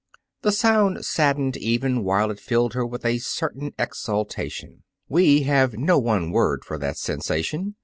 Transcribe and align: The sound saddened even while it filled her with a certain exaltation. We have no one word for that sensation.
The 0.41 0.51
sound 0.51 1.05
saddened 1.05 1.57
even 1.57 2.03
while 2.03 2.31
it 2.31 2.39
filled 2.39 2.73
her 2.73 2.83
with 2.83 3.05
a 3.05 3.19
certain 3.19 3.75
exaltation. 3.77 4.81
We 5.07 5.43
have 5.43 5.77
no 5.77 5.99
one 5.99 6.31
word 6.31 6.65
for 6.65 6.79
that 6.79 6.97
sensation. 6.97 7.75